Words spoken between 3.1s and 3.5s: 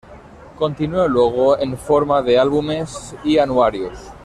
y